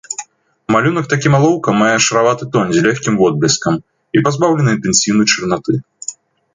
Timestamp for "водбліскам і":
3.23-4.27